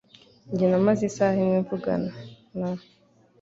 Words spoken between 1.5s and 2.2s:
mvugana